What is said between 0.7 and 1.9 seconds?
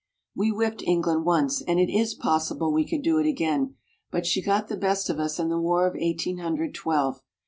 England once, and